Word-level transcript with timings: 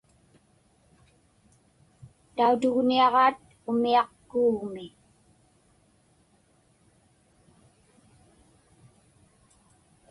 Tautuŋniaġaat 2.35 3.39
umiaq 3.69 4.09
kuuŋmi. 4.29 4.85